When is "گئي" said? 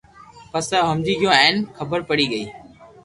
2.33-2.45